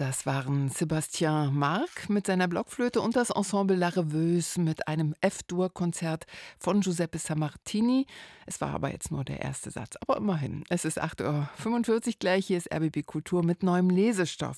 Das 0.00 0.24
waren 0.24 0.70
Sébastien 0.70 1.50
Marc 1.50 2.08
mit 2.08 2.26
seiner 2.26 2.48
Blockflöte 2.48 3.02
und 3.02 3.16
das 3.16 3.28
Ensemble 3.28 3.76
La 3.76 3.88
Reveuse 3.88 4.58
mit 4.58 4.88
einem 4.88 5.14
F-Dur-Konzert 5.20 6.24
von 6.58 6.80
Giuseppe 6.80 7.18
Sammartini. 7.18 8.06
Es 8.46 8.60
war 8.60 8.70
aber 8.70 8.90
jetzt 8.90 9.12
nur 9.12 9.24
der 9.24 9.42
erste 9.42 9.70
Satz. 9.70 9.96
Aber 10.00 10.16
immerhin, 10.16 10.64
es 10.70 10.84
ist 10.84 11.00
8.45 11.00 12.06
Uhr 12.06 12.12
gleich. 12.18 12.46
Hier 12.46 12.56
ist 12.56 12.74
RBB 12.74 13.06
Kultur 13.06 13.44
mit 13.44 13.62
neuem 13.62 13.90
Lesestoff. 13.90 14.56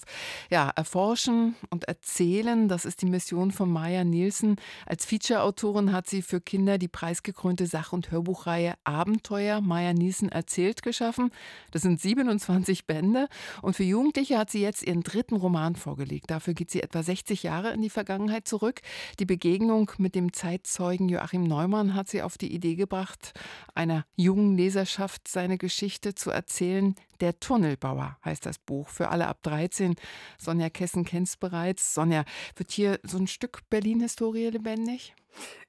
Ja, 0.48 0.70
erforschen 0.70 1.56
und 1.68 1.84
erzählen, 1.84 2.68
das 2.68 2.84
ist 2.84 3.02
die 3.02 3.06
Mission 3.06 3.50
von 3.50 3.70
Maya 3.70 4.04
Nielsen. 4.04 4.56
Als 4.86 5.04
Feature-Autorin 5.04 5.92
hat 5.92 6.08
sie 6.08 6.22
für 6.22 6.40
Kinder 6.40 6.78
die 6.78 6.88
preisgekrönte 6.88 7.66
Sach- 7.66 7.92
und 7.92 8.10
Hörbuchreihe 8.10 8.76
Abenteuer 8.84 9.60
Maya 9.60 9.92
Nielsen 9.92 10.30
erzählt 10.30 10.82
geschaffen. 10.82 11.30
Das 11.72 11.82
sind 11.82 12.00
27 12.00 12.86
Bände. 12.86 13.28
Und 13.60 13.74
für 13.74 13.84
Jugendliche 13.84 14.38
hat 14.38 14.50
sie 14.50 14.62
jetzt 14.62 14.84
ihren 14.84 15.02
dritten 15.02 15.31
dritten 15.32 15.36
Roman 15.36 15.76
vorgelegt. 15.76 16.30
Dafür 16.30 16.54
geht 16.54 16.70
sie 16.70 16.82
etwa 16.82 17.02
60 17.02 17.42
Jahre 17.42 17.72
in 17.72 17.82
die 17.82 17.90
Vergangenheit 17.90 18.46
zurück. 18.46 18.80
Die 19.18 19.24
Begegnung 19.24 19.90
mit 19.98 20.14
dem 20.14 20.32
Zeitzeugen 20.32 21.08
Joachim 21.08 21.44
Neumann 21.44 21.94
hat 21.94 22.08
sie 22.08 22.22
auf 22.22 22.38
die 22.38 22.52
Idee 22.52 22.74
gebracht, 22.74 23.32
einer 23.74 24.04
jungen 24.16 24.56
Leserschaft 24.56 25.28
seine 25.28 25.58
Geschichte 25.58 26.14
zu 26.14 26.30
erzählen. 26.30 26.94
Der 27.20 27.38
Tunnelbauer 27.38 28.18
heißt 28.24 28.44
das 28.44 28.58
Buch 28.58 28.88
für 28.88 29.08
alle 29.08 29.26
ab 29.26 29.42
13. 29.42 29.94
Sonja 30.38 30.70
Kessen 30.70 31.04
kennt 31.04 31.28
es 31.28 31.36
bereits. 31.36 31.94
Sonja, 31.94 32.24
wird 32.56 32.70
hier 32.70 33.00
so 33.02 33.18
ein 33.18 33.26
Stück 33.26 33.62
Berlin-Historie 33.70 34.50
lebendig? 34.50 35.14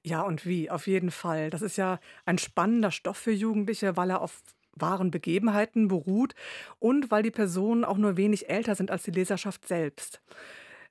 Ja, 0.02 0.22
und 0.22 0.44
wie? 0.44 0.70
Auf 0.70 0.86
jeden 0.86 1.10
Fall. 1.10 1.48
Das 1.48 1.62
ist 1.62 1.78
ja 1.78 1.98
ein 2.26 2.36
spannender 2.36 2.90
Stoff 2.90 3.16
für 3.16 3.32
Jugendliche, 3.32 3.96
weil 3.96 4.10
er 4.10 4.20
auf 4.20 4.42
wahren 4.76 5.10
Begebenheiten 5.10 5.88
beruht 5.88 6.34
und 6.78 7.10
weil 7.10 7.22
die 7.22 7.30
Personen 7.30 7.84
auch 7.84 7.98
nur 7.98 8.16
wenig 8.16 8.48
älter 8.48 8.74
sind 8.74 8.90
als 8.90 9.04
die 9.04 9.10
Leserschaft 9.10 9.66
selbst. 9.66 10.20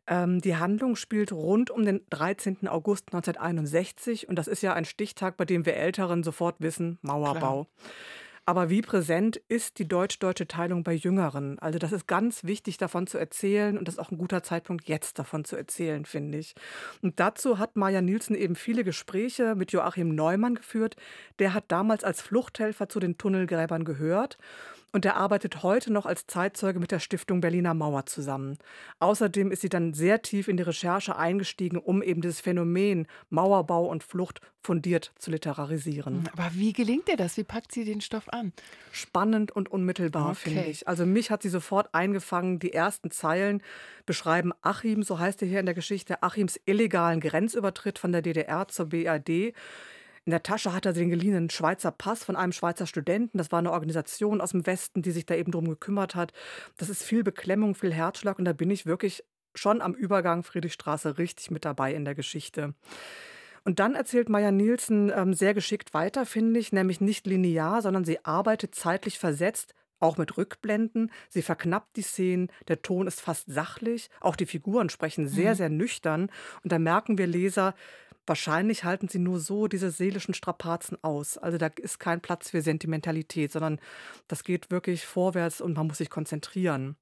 Ähm, 0.06 0.42
die 0.42 0.58
Handlung 0.58 0.96
spielt 0.96 1.32
rund 1.32 1.70
um 1.70 1.86
den 1.86 2.02
13. 2.10 2.68
August 2.68 3.14
1961 3.14 4.28
und 4.28 4.36
das 4.36 4.48
ist 4.48 4.62
ja 4.62 4.74
ein 4.74 4.86
Stichtag, 4.86 5.38
bei 5.38 5.46
dem 5.46 5.66
wir 5.66 5.76
Älteren 5.76 6.24
sofort 6.24 6.58
wissen, 6.60 7.00
Mauerbau. 7.02 7.64
Klar. 7.64 7.94
Aber 8.46 8.70
wie 8.70 8.82
präsent 8.82 9.38
ist 9.48 9.80
die 9.80 9.88
deutsch-deutsche 9.88 10.48
Teilung 10.48 10.84
bei 10.84 10.94
Jüngeren? 10.94 11.60
Also 11.60 11.80
das 11.80 11.94
ist 11.94 12.08
ganz 12.08 12.44
wichtig 12.44 12.76
davon 12.78 13.08
zu 13.08 13.18
erzählen 13.18 13.78
und 13.78 13.88
das 13.88 13.96
ist 13.96 14.00
auch 14.00 14.12
ein 14.12 14.18
guter 14.18 14.44
Zeitpunkt, 14.44 14.90
jetzt 14.90 15.18
davon 15.18 15.46
zu 15.46 15.56
erzählen, 15.56 16.04
finde 16.04 16.40
ich. 16.40 16.54
Und 17.02 17.22
dazu 17.22 17.58
hat 17.58 17.78
Maja 17.78 18.02
Nielsen 18.02 18.36
eben 18.36 18.56
viele 18.56 18.84
Gespräche 18.84 19.56
mit 19.56 19.72
Joachim 19.72 20.14
Neumann 20.14 20.56
geführt. 20.56 20.98
Der 21.40 21.54
hat 21.54 21.66
damals 21.70 22.04
als 22.04 22.22
Fluchthelfer 22.22 22.90
zu 22.90 23.00
den 23.00 23.18
Tunnelgräbern 23.18 23.86
gehört 23.86 24.38
und 24.94 25.06
er 25.06 25.18
arbeitet 25.18 25.64
heute 25.64 25.92
noch 25.92 26.06
als 26.06 26.28
Zeitzeuge 26.28 26.80
mit 26.80 26.92
der 26.92 27.00
Stiftung 27.00 27.42
Berliner 27.42 27.74
Mauer 27.74 28.06
zusammen. 28.06 28.58
Außerdem 29.00 29.52
ist 29.52 29.62
sie 29.62 29.70
dann 29.70 29.94
sehr 29.94 30.22
tief 30.22 30.48
in 30.48 30.56
die 30.56 30.64
Recherche 30.64 31.18
eingestiegen, 31.18 31.78
um 31.78 32.04
eben 32.04 32.22
dieses 32.22 32.40
Phänomen 32.40 33.08
Mauerbau 33.30 33.88
und 33.88 34.04
Flucht 34.04 34.40
fundiert 34.62 35.12
zu 35.18 35.32
literarisieren. 35.32 36.18
Hm, 36.18 36.30
aber 36.32 36.52
wie 36.54 36.74
gelingt 36.74 37.10
ihr 37.10 37.18
das? 37.18 37.36
Wie 37.38 37.44
packt 37.44 37.72
sie 37.72 37.86
den 37.86 38.02
Stoff 38.02 38.30
an? 38.30 38.54
Spannend 38.92 39.52
und 39.52 39.70
unmittelbar, 39.70 40.30
okay. 40.30 40.40
finde 40.42 40.64
ich. 40.66 40.88
Also 40.88 41.08
mich 41.08 41.32
hat 41.32 41.42
sie 41.42 41.50
sofort 41.50 41.90
eingefangen. 41.94 42.60
Die 42.60 42.72
ersten 42.72 43.10
Zeilen 43.10 43.64
beschreiben 44.06 44.54
Achim, 44.62 45.02
so 45.02 45.18
heißt 45.18 45.42
er 45.42 45.48
hier 45.48 45.60
in 45.60 45.66
der 45.66 45.76
Geschichte, 45.76 46.22
Achims 46.22 46.60
illegalen 46.66 47.20
Grenzübertritt 47.20 47.98
von 47.98 48.12
der 48.12 48.22
DDR 48.22 48.68
zur 48.68 48.90
BRD. 48.90 49.54
In 50.26 50.32
der 50.32 50.44
Tasche 50.44 50.74
hat 50.74 50.86
er 50.86 50.94
den 50.94 51.10
geliehenen 51.10 51.50
Schweizer 51.50 51.92
Pass 51.92 52.24
von 52.24 52.36
einem 52.36 52.54
Schweizer 52.54 52.88
Studenten. 52.88 53.38
Das 53.38 53.52
war 53.52 53.60
eine 53.60 53.72
Organisation 53.72 54.40
aus 54.40 54.52
dem 54.52 54.66
Westen, 54.66 55.02
die 55.02 55.12
sich 55.12 55.26
da 55.26 55.36
eben 55.36 55.52
drum 55.52 55.68
gekümmert 55.68 56.16
hat. 56.16 56.32
Das 56.78 56.90
ist 56.90 57.04
viel 57.04 57.24
Beklemmung, 57.24 57.76
viel 57.76 57.94
Herzschlag 57.94 58.40
und 58.40 58.46
da 58.46 58.54
bin 58.54 58.70
ich 58.70 58.86
wirklich 58.86 59.24
schon 59.56 59.82
am 59.82 59.94
Übergang 59.94 60.44
Friedrichstraße 60.44 61.18
richtig 61.18 61.52
mit 61.52 61.66
dabei 61.66 61.94
in 61.94 62.06
der 62.06 62.16
Geschichte. 62.16 62.74
Und 63.66 63.80
dann 63.80 63.96
erzählt 63.96 64.30
Maya 64.30 64.52
Nielsen 64.52 65.12
ähm, 65.16 65.34
sehr 65.34 65.54
geschickt 65.54 65.94
weiter, 65.94 66.26
finde 66.26 66.60
ich, 66.60 66.74
nämlich 66.74 67.00
nicht 67.00 67.28
linear, 67.28 67.82
sondern 67.82 68.04
sie 68.04 68.24
arbeitet 68.26 68.76
zeitlich 68.76 69.20
versetzt, 69.20 69.74
auch 70.00 70.18
mit 70.18 70.38
Rückblenden. 70.38 71.12
Sie 71.30 71.42
verknappt 71.42 71.96
die 71.96 72.02
Szenen, 72.02 72.50
der 72.68 72.82
Ton 72.82 73.08
ist 73.08 73.22
fast 73.22 73.46
sachlich, 73.50 74.10
auch 74.20 74.36
die 74.36 74.46
Figuren 74.46 74.90
sprechen 74.90 75.28
sehr, 75.28 75.52
mhm. 75.52 75.56
sehr 75.56 75.70
nüchtern. 75.70 76.30
Und 76.64 76.72
da 76.72 76.80
merken 76.80 77.18
wir 77.18 77.28
Leser, 77.28 77.74
Wahrscheinlich 78.26 78.84
halten 78.84 79.10
sie 79.10 79.20
nur 79.20 79.40
so 79.40 79.68
diese 79.68 79.92
seelischen 79.92 80.34
Strapazen 80.34 80.98
aus. 81.04 81.38
Also 81.38 81.58
da 81.58 81.68
ist 81.68 82.00
kein 82.00 82.22
Platz 82.22 82.52
für 82.52 82.62
Sentimentalität, 82.62 83.52
sondern 83.52 83.80
das 84.28 84.44
geht 84.44 84.72
wirklich 84.72 85.06
vorwärts 85.06 85.60
und 85.60 85.76
man 85.76 85.88
muss 85.88 85.98
sich 85.98 86.10
konzentrieren. 86.10 86.96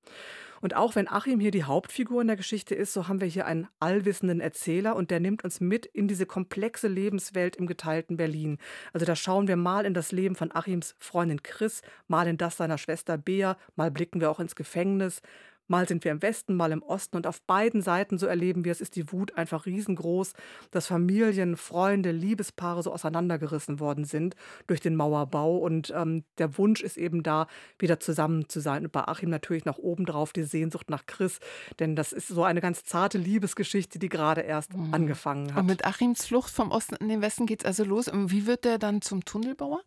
Und 0.62 0.76
auch 0.76 0.96
wenn 0.96 1.08
Achim 1.08 1.40
hier 1.40 1.52
die 1.52 1.64
Hauptfigur 1.64 2.22
in 2.22 2.28
der 2.28 2.38
Geschichte 2.38 2.76
ist, 2.76 2.94
so 2.94 3.08
haben 3.08 3.20
wir 3.20 3.28
hier 3.28 3.48
einen 3.48 3.68
allwissenden 3.80 4.40
Erzähler 4.40 4.96
und 4.96 5.10
der 5.10 5.20
nimmt 5.20 5.44
uns 5.44 5.60
mit 5.60 5.88
in 5.88 6.08
diese 6.08 6.28
komplexe 6.28 6.88
Lebenswelt 6.88 7.56
im 7.56 7.66
geteilten 7.66 8.16
Berlin. 8.16 8.60
Also 8.94 9.06
da 9.06 9.16
schauen 9.16 9.48
wir 9.48 9.56
mal 9.56 9.86
in 9.86 9.96
das 9.96 10.12
Leben 10.12 10.36
von 10.36 10.52
Achims 10.52 10.96
Freundin 11.00 11.42
Chris, 11.42 11.82
mal 12.08 12.28
in 12.28 12.38
das 12.38 12.58
seiner 12.58 12.78
Schwester 12.78 13.18
Bea, 13.18 13.58
mal 13.76 13.90
blicken 13.90 14.22
wir 14.22 14.30
auch 14.30 14.40
ins 14.40 14.56
Gefängnis, 14.56 15.22
Mal 15.68 15.88
sind 15.88 16.04
wir 16.04 16.12
im 16.12 16.22
Westen, 16.22 16.56
mal 16.56 16.72
im 16.72 16.84
Osten 16.84 17.16
und 17.16 17.28
auf 17.28 17.42
beiden 17.44 17.82
Seiten, 17.82 18.18
so 18.18 18.28
erleben 18.28 18.66
wir 18.66 18.72
es, 18.72 18.82
ist 18.82 18.96
die 18.96 19.12
Wut 19.12 19.38
einfach 19.38 19.66
riesengroß, 19.66 20.34
dass 20.72 20.88
Familien, 20.88 21.58
Freunde, 21.58 22.12
Liebespaare 22.12 22.84
so 22.84 22.92
auseinandergerissen 22.92 23.80
worden 23.80 24.06
sind 24.06 24.36
durch 24.68 24.82
den 24.82 24.96
Mauerbau 24.96 25.58
und 25.58 25.94
ähm, 25.96 26.24
der 26.38 26.58
Wunsch 26.58 26.82
ist 26.82 26.98
eben 26.98 27.24
da, 27.24 27.48
wieder 27.80 28.00
zusammen 28.00 28.50
zu 28.50 28.60
sein. 28.60 28.84
Und 28.84 28.92
bei 28.92 29.08
Achim 29.08 29.30
natürlich 29.30 29.66
noch 29.66 29.78
obendrauf 29.78 30.34
die 30.34 30.44
Sehnsucht 30.44 30.90
nach 30.90 31.06
Chris, 31.06 31.40
denn 31.80 31.96
das 31.96 32.12
ist 32.12 32.28
so 32.28 32.44
eine 32.44 32.62
ganz 32.62 32.84
zarte 32.84 33.18
Liebesgeschichte, 33.18 34.00
die 34.00 34.10
gerade 34.10 34.42
erst 34.42 34.74
mhm. 34.74 34.94
angefangen 34.94 35.54
hat. 35.54 35.62
Und 35.62 35.68
mit 35.68 35.86
Achims 35.86 36.26
Flucht 36.26 36.52
vom 36.52 36.72
Osten 36.72 36.96
in 36.96 37.10
den 37.10 37.22
Westen 37.22 37.46
geht 37.46 37.62
es 37.62 37.66
also 37.66 37.84
los. 37.84 38.08
Und 38.08 38.32
wie 38.32 38.46
wird 38.46 38.66
der 38.66 38.78
dann 38.78 39.02
zum 39.02 39.26
Tunnelbauer? 39.26 39.82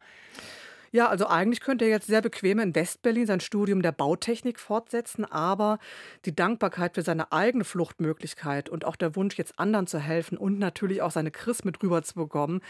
Ja, 0.94 1.08
also 1.08 1.26
eigentlich 1.26 1.60
könnte 1.60 1.84
er 1.84 1.90
jetzt 1.90 2.06
sehr 2.06 2.22
bequem 2.22 2.60
in 2.60 2.72
Westberlin 2.72 3.26
sein 3.26 3.40
Studium 3.40 3.82
der 3.82 3.90
Bautechnik 3.90 4.60
fortsetzen, 4.60 5.24
aber 5.24 5.80
die 6.24 6.36
Dankbarkeit 6.36 6.94
für 6.94 7.02
seine 7.02 7.32
eigene 7.32 7.64
Fluchtmöglichkeit 7.64 8.68
und 8.68 8.84
auch 8.84 8.94
der 8.94 9.16
Wunsch, 9.16 9.36
jetzt 9.36 9.58
anderen 9.58 9.88
zu 9.88 9.98
helfen 9.98 10.38
und 10.38 10.60
natürlich 10.60 11.02
auch 11.02 11.10
seine 11.10 11.32
Chris 11.32 11.64
mit 11.64 11.82
rüber 11.82 12.04
zu 12.04 12.14
bekommen, 12.14 12.60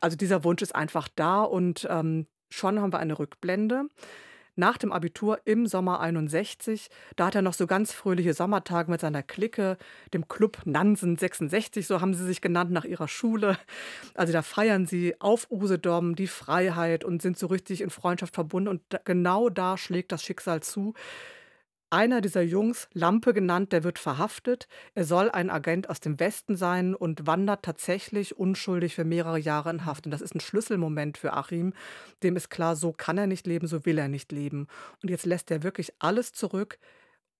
also 0.00 0.16
dieser 0.16 0.42
Wunsch 0.42 0.62
ist 0.62 0.74
einfach 0.74 1.06
da 1.16 1.42
und 1.42 1.86
ähm, 1.90 2.26
schon 2.48 2.80
haben 2.80 2.94
wir 2.94 2.98
eine 2.98 3.18
Rückblende 3.18 3.88
nach 4.56 4.78
dem 4.78 4.92
Abitur 4.92 5.40
im 5.44 5.66
Sommer 5.66 6.00
61. 6.00 6.88
Da 7.16 7.26
hat 7.26 7.34
er 7.34 7.42
noch 7.42 7.54
so 7.54 7.66
ganz 7.66 7.92
fröhliche 7.92 8.34
Sommertage 8.34 8.90
mit 8.90 9.00
seiner 9.00 9.22
Clique, 9.22 9.76
dem 10.12 10.28
Club 10.28 10.58
Nansen 10.64 11.16
66, 11.16 11.86
so 11.86 12.00
haben 12.00 12.14
sie 12.14 12.24
sich 12.24 12.40
genannt 12.40 12.70
nach 12.70 12.84
ihrer 12.84 13.08
Schule. 13.08 13.58
Also 14.14 14.32
da 14.32 14.42
feiern 14.42 14.86
sie 14.86 15.20
auf 15.20 15.50
Usedom 15.50 16.14
die 16.14 16.26
Freiheit 16.26 17.04
und 17.04 17.22
sind 17.22 17.38
so 17.38 17.46
richtig 17.46 17.80
in 17.80 17.90
Freundschaft 17.90 18.34
verbunden. 18.34 18.68
Und 18.68 18.82
genau 19.04 19.48
da 19.48 19.76
schlägt 19.76 20.12
das 20.12 20.22
Schicksal 20.22 20.62
zu. 20.62 20.94
Einer 21.94 22.20
dieser 22.20 22.42
Jungs, 22.42 22.88
Lampe 22.92 23.32
genannt, 23.32 23.70
der 23.70 23.84
wird 23.84 24.00
verhaftet. 24.00 24.66
Er 24.96 25.04
soll 25.04 25.30
ein 25.30 25.48
Agent 25.48 25.88
aus 25.88 26.00
dem 26.00 26.18
Westen 26.18 26.56
sein 26.56 26.92
und 26.92 27.28
wandert 27.28 27.64
tatsächlich 27.64 28.36
unschuldig 28.36 28.96
für 28.96 29.04
mehrere 29.04 29.38
Jahre 29.38 29.70
in 29.70 29.86
Haft. 29.86 30.04
Und 30.04 30.10
das 30.10 30.20
ist 30.20 30.34
ein 30.34 30.40
Schlüsselmoment 30.40 31.18
für 31.18 31.34
Achim. 31.34 31.72
Dem 32.24 32.34
ist 32.34 32.50
klar, 32.50 32.74
so 32.74 32.92
kann 32.92 33.16
er 33.16 33.28
nicht 33.28 33.46
leben, 33.46 33.68
so 33.68 33.86
will 33.86 33.96
er 33.96 34.08
nicht 34.08 34.32
leben. 34.32 34.66
Und 35.04 35.08
jetzt 35.08 35.24
lässt 35.24 35.52
er 35.52 35.62
wirklich 35.62 35.92
alles 36.00 36.32
zurück. 36.32 36.80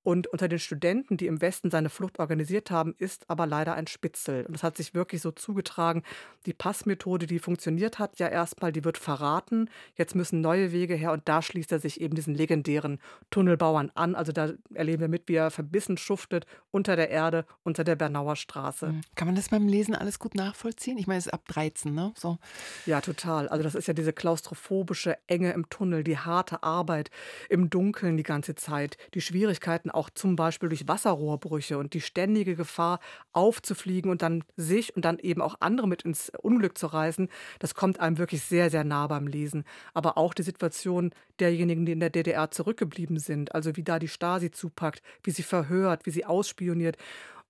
Und 0.04 0.26
unter 0.26 0.48
den 0.48 0.58
Studenten, 0.58 1.16
die 1.16 1.26
im 1.26 1.40
Westen 1.40 1.70
seine 1.70 1.88
Flucht 1.88 2.18
organisiert 2.18 2.70
haben, 2.70 2.94
ist 2.98 3.28
aber 3.28 3.46
leider 3.46 3.74
ein 3.74 3.86
Spitzel. 3.86 4.44
Und 4.46 4.54
es 4.54 4.62
hat 4.62 4.76
sich 4.76 4.94
wirklich 4.94 5.22
so 5.22 5.32
zugetragen. 5.32 6.02
Die 6.44 6.52
Passmethode, 6.52 7.26
die 7.26 7.38
funktioniert 7.38 7.98
hat, 7.98 8.18
ja 8.18 8.28
erstmal, 8.28 8.70
die 8.70 8.84
wird 8.84 8.98
verraten. 8.98 9.70
Jetzt 9.96 10.14
müssen 10.14 10.42
neue 10.42 10.72
Wege 10.72 10.94
her 10.94 11.12
und 11.12 11.22
da 11.26 11.40
schließt 11.40 11.72
er 11.72 11.78
sich 11.78 12.02
eben 12.02 12.14
diesen 12.14 12.34
legendären 12.34 13.00
Tunnelbauern 13.30 13.90
an. 13.94 14.14
Also 14.14 14.30
da 14.30 14.52
erleben 14.74 15.00
wir 15.00 15.08
mit, 15.08 15.26
wie 15.26 15.36
er 15.36 15.50
verbissen 15.50 15.96
schuftet 15.96 16.44
unter 16.70 16.96
der 16.96 17.08
Erde, 17.08 17.46
unter 17.62 17.82
der 17.82 17.96
Bernauer 17.96 18.36
Straße. 18.36 18.88
Mhm. 18.88 19.00
Kann 19.14 19.26
man 19.26 19.36
das 19.36 19.48
beim 19.48 19.66
Lesen 19.66 19.94
alles 19.94 20.18
gut 20.18 20.34
nachvollziehen? 20.34 20.98
Ich 20.98 21.06
meine, 21.06 21.18
es 21.18 21.26
ist 21.26 21.32
ab 21.32 21.46
13, 21.48 21.94
ne? 21.94 22.12
So. 22.14 22.36
Ja, 22.84 23.00
total. 23.00 23.48
Also 23.48 23.64
das 23.64 23.74
ist 23.74 23.88
ja 23.88 23.94
diese 23.94 24.12
klaustrophobische 24.12 25.16
Enge 25.28 25.52
im 25.52 25.70
Tunnel, 25.70 26.04
die 26.04 26.18
harte 26.18 26.62
Arbeit 26.62 27.10
im 27.48 27.70
Dunkeln 27.70 28.18
die 28.18 28.22
ganze 28.22 28.54
Zeit, 28.54 28.98
die 29.14 29.22
Schwierigkeiten 29.22 29.92
auch 29.94 30.10
zum 30.10 30.36
Beispiel 30.36 30.68
durch 30.68 30.88
Wasserrohrbrüche 30.88 31.78
und 31.78 31.94
die 31.94 32.00
ständige 32.00 32.56
Gefahr 32.56 33.00
aufzufliegen 33.32 34.10
und 34.10 34.22
dann 34.22 34.44
sich 34.56 34.94
und 34.96 35.04
dann 35.04 35.18
eben 35.18 35.40
auch 35.40 35.56
andere 35.60 35.88
mit 35.88 36.02
ins 36.02 36.30
Unglück 36.42 36.76
zu 36.78 36.86
reißen, 36.86 37.28
das 37.58 37.74
kommt 37.74 38.00
einem 38.00 38.18
wirklich 38.18 38.42
sehr, 38.42 38.70
sehr 38.70 38.84
nah 38.84 39.06
beim 39.06 39.26
Lesen. 39.26 39.64
Aber 39.92 40.18
auch 40.18 40.34
die 40.34 40.42
Situation 40.42 41.10
derjenigen, 41.40 41.86
die 41.86 41.92
in 41.92 42.00
der 42.00 42.10
DDR 42.10 42.50
zurückgeblieben 42.50 43.18
sind, 43.18 43.54
also 43.54 43.76
wie 43.76 43.84
da 43.84 43.98
die 43.98 44.08
Stasi 44.08 44.50
zupackt, 44.50 45.02
wie 45.22 45.30
sie 45.30 45.42
verhört, 45.42 46.06
wie 46.06 46.10
sie 46.10 46.24
ausspioniert. 46.24 46.96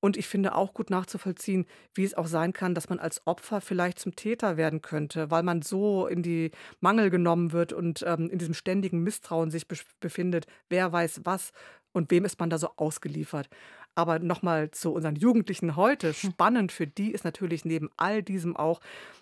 Und 0.05 0.19
ich 0.19 0.29
finde 0.29 0.55
auch 0.55 0.75
gut 0.75 0.91
nachzuvollziehen, 0.91 1.65
wie 1.95 2.05
es 2.05 2.13
auch 2.13 2.27
sein 2.27 2.53
kann, 2.53 2.75
dass 2.75 2.91
man 2.91 2.99
als 2.99 3.27
Opfer 3.27 3.63
vielleicht 3.63 3.99
zum 3.99 4.15
Täter 4.15 4.59
werden 4.59 4.83
könnte, 4.83 5.31
weil 5.31 5.43
man 5.43 5.63
so 5.63 6.07
in 6.07 6.23
die 6.23 6.51
Mangel 6.81 7.09
genommen 7.09 7.53
wird 7.53 7.73
und 7.73 8.05
ähm, 8.07 8.29
in 8.29 8.39
diesem 8.39 8.53
ständigen 8.53 9.03
Misstrauen 9.03 9.51
sich 9.51 9.67
befindet. 10.01 10.47
Wer 10.69 10.93
weiß 10.93 11.23
was 11.25 11.53
und 11.95 12.11
wem 12.11 12.25
ist 12.25 12.39
man 12.39 12.51
da 12.51 12.59
so 12.59 12.69
ausgeliefert? 12.77 13.49
Aber 13.95 14.19
nochmal 14.19 14.71
zu 14.73 14.93
unseren 14.93 15.15
Jugendlichen 15.15 15.77
heute. 15.77 16.09
Hm. 16.09 16.31
Spannend 16.33 16.73
für 16.73 16.87
die 16.87 17.13
ist 17.13 17.25
natürlich 17.25 17.65
neben 17.65 17.91
all 17.97 18.23
diesem 18.23 18.57
auch, 18.57 18.81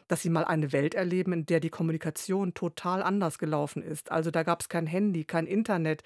dass 0.09 0.23
sie 0.23 0.31
mal 0.31 0.45
eine 0.45 0.73
Welt 0.73 0.95
erleben, 0.95 1.33
in 1.33 1.47
der 1.47 1.61
die 1.61 1.71
Kommunikation 1.71 2.55
total 2.55 3.03
anders 3.03 3.39
gelaufen 3.39 3.83
ist. 3.83 4.11
Also 4.11 4.31
da 4.31 4.43
gab 4.43 4.63
es 4.63 4.69
kein 4.69 4.87
Handy, 4.87 5.25
kein 5.25 5.47
Internet. 5.47 6.03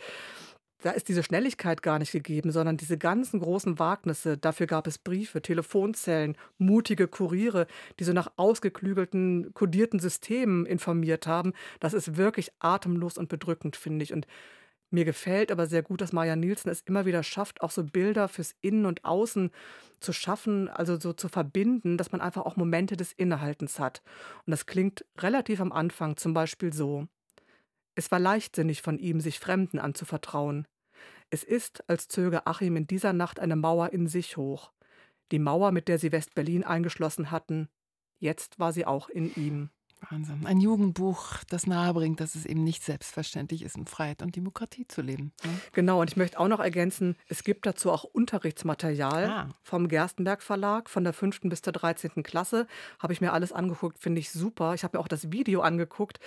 Da 0.83 0.91
ist 0.91 1.09
diese 1.09 1.23
Schnelligkeit 1.23 1.83
gar 1.83 1.99
nicht 1.99 2.13
gegeben, 2.13 2.51
sondern 2.51 2.77
diese 2.77 2.99
ganzen 2.99 3.41
großen 3.41 3.79
Wagnisse. 3.79 4.37
Dafür 4.37 4.67
gab 4.67 4.87
es 4.87 4.99
Briefe, 4.99 5.41
Telefonzellen, 5.41 6.37
mutige 6.59 7.09
Kuriere, 7.09 7.67
die 7.99 8.05
so 8.05 8.13
nach 8.13 8.31
ausgeklügelten, 8.37 9.55
kodierten 9.55 10.01
Systemen 10.01 10.67
informiert 10.67 11.27
haben. 11.27 11.55
Das 11.81 11.95
ist 11.95 12.17
wirklich 12.17 12.51
atemlos 12.59 13.17
und 13.17 13.29
bedrückend, 13.29 13.77
finde 13.77 14.03
ich. 14.03 14.13
Und 14.13 14.27
mir 14.91 15.05
gefällt 15.05 15.51
aber 15.51 15.67
sehr 15.67 15.83
gut, 15.83 16.01
dass 16.01 16.13
Maja 16.13 16.37
Nielsen 16.37 16.69
es 16.69 16.81
immer 16.83 17.07
wieder 17.07 17.23
schafft, 17.23 17.61
auch 17.61 17.71
so 17.71 17.85
Bilder 17.85 18.29
fürs 18.29 18.55
Innen 18.61 18.87
und 18.87 19.05
Außen 19.05 19.51
zu 20.01 20.13
schaffen, 20.13 20.69
also 20.69 20.99
so 20.99 21.13
zu 21.13 21.29
verbinden, 21.29 21.97
dass 21.97 22.13
man 22.13 22.21
einfach 22.21 22.47
auch 22.47 22.57
Momente 22.57 22.97
des 22.97 23.13
Innehaltens 23.13 23.79
hat. 23.81 24.03
Und 24.45 24.53
das 24.53 24.67
klingt 24.67 25.05
relativ 25.19 25.61
am 25.61 25.73
Anfang 25.73 26.17
zum 26.17 26.35
Beispiel 26.35 26.73
so. 26.73 27.09
Es 27.95 28.11
war 28.11 28.19
leichtsinnig 28.19 28.83
von 28.83 28.99
ihm, 28.99 29.21
sich 29.21 29.39
Fremden 29.39 29.79
anzuvertrauen. 29.79 30.69
Es 31.31 31.43
ist, 31.43 31.89
als 31.89 32.09
zöge 32.09 32.47
Achim 32.47 32.77
in 32.77 32.87
dieser 32.87 33.13
Nacht 33.13 33.41
eine 33.41 33.57
Mauer 33.57 33.93
in 33.93 34.07
sich 34.07 34.37
hoch. 34.37 34.73
Die 35.33 35.39
Mauer, 35.41 35.73
mit 35.73 35.89
der 35.89 35.99
sie 35.99 36.13
West-Berlin 36.13 36.63
eingeschlossen 36.63 37.31
hatten. 37.31 37.69
Jetzt 38.19 38.59
war 38.59 38.73
sie 38.73 38.87
auch 38.87 39.09
in 39.09 39.35
ihm. 39.35 39.71
Wahnsinn. 40.11 40.47
Ein 40.47 40.61
Jugendbuch, 40.61 41.45
das 41.49 41.67
nahebringt, 41.67 42.21
dass 42.21 42.35
es 42.35 42.47
eben 42.47 42.65
nicht 42.65 42.83
selbstverständlich 42.85 43.63
ist, 43.63 43.77
in 43.77 43.87
Freiheit 43.87 44.23
und 44.23 44.37
Demokratie 44.37 44.87
zu 44.87 45.03
leben. 45.03 45.33
Ne? 45.45 45.51
Genau, 45.73 46.01
und 46.01 46.11
ich 46.11 46.17
möchte 46.17 46.39
auch 46.39 46.49
noch 46.49 46.61
ergänzen, 46.61 47.17
es 47.29 47.43
gibt 47.45 47.67
dazu 47.67 47.91
auch 47.91 48.05
Unterrichtsmaterial 48.05 49.25
ah. 49.27 49.49
vom 49.63 49.89
Gerstenberg 49.89 50.43
Verlag 50.43 50.91
von 50.91 51.05
der 51.05 51.13
5. 51.13 51.41
bis 51.45 51.63
zur 51.63 51.73
13. 51.73 52.23
Klasse. 52.23 52.67
Habe 52.99 53.13
ich 53.13 53.21
mir 53.21 53.33
alles 53.33 53.53
angeguckt, 53.53 53.99
finde 53.99 54.21
ich 54.21 54.31
super. 54.31 54.75
Ich 54.75 54.85
habe 54.85 54.97
mir 54.97 55.03
auch 55.03 55.09
das 55.09 55.33
Video 55.33 55.61
angeguckt. 55.61 56.21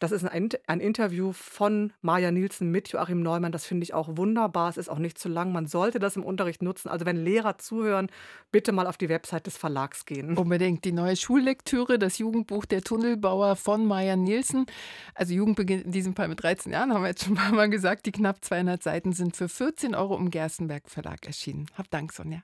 Das 0.00 0.10
ist 0.10 0.24
ein, 0.24 0.48
ein 0.66 0.80
Interview 0.80 1.32
von 1.32 1.92
Maja 2.02 2.32
Nielsen 2.32 2.70
mit 2.70 2.88
Joachim 2.88 3.22
Neumann. 3.22 3.52
Das 3.52 3.64
finde 3.64 3.84
ich 3.84 3.94
auch 3.94 4.16
wunderbar. 4.16 4.68
Es 4.68 4.76
ist 4.76 4.88
auch 4.88 4.98
nicht 4.98 5.18
zu 5.18 5.28
lang. 5.28 5.52
Man 5.52 5.66
sollte 5.66 6.00
das 6.00 6.16
im 6.16 6.24
Unterricht 6.24 6.62
nutzen. 6.62 6.88
Also 6.88 7.06
wenn 7.06 7.16
Lehrer 7.16 7.58
zuhören, 7.58 8.08
bitte 8.50 8.72
mal 8.72 8.88
auf 8.88 8.96
die 8.96 9.08
Website 9.08 9.46
des 9.46 9.56
Verlags 9.56 10.04
gehen. 10.04 10.36
Unbedingt. 10.36 10.84
Die 10.84 10.92
neue 10.92 11.16
Schullektüre, 11.16 11.98
das 11.98 12.18
Jugendbuch 12.18 12.64
Der 12.64 12.82
Tunnelbauer 12.82 13.54
von 13.54 13.86
Maja 13.86 14.16
Nielsen. 14.16 14.66
Also 15.14 15.32
Jugend 15.32 15.56
beginnt 15.56 15.84
in 15.84 15.92
diesem 15.92 16.16
Fall 16.16 16.28
mit 16.28 16.42
13 16.42 16.72
Jahren, 16.72 16.92
haben 16.92 17.02
wir 17.02 17.08
jetzt 17.08 17.24
schon 17.24 17.34
ein 17.34 17.36
paar 17.36 17.54
Mal 17.54 17.70
gesagt. 17.70 18.06
Die 18.06 18.12
knapp 18.12 18.44
200 18.44 18.82
Seiten 18.82 19.12
sind 19.12 19.36
für 19.36 19.48
14 19.48 19.94
Euro 19.94 20.16
im 20.16 20.30
Gerstenberg 20.30 20.90
Verlag 20.90 21.24
erschienen. 21.26 21.66
Hab 21.76 21.88
Dank, 21.90 22.12
Sonja. 22.12 22.42